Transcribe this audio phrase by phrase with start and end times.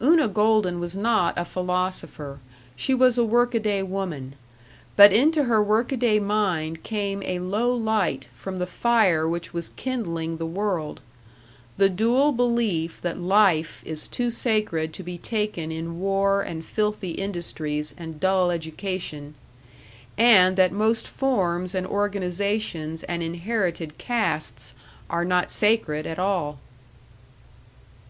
[0.00, 2.38] Una Golden was not a philosopher;
[2.74, 4.34] she was a workaday woman.
[4.96, 10.38] But into her workaday mind came a low light from the fire which was kindling
[10.38, 11.02] the world;
[11.76, 17.10] the dual belief that life is too sacred to be taken in war and filthy
[17.10, 19.34] industries and dull education;
[20.16, 24.72] and that most forms and organizations and inherited castes
[25.10, 26.58] are not sacred at all.